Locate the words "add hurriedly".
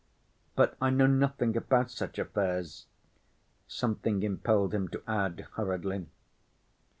5.07-6.07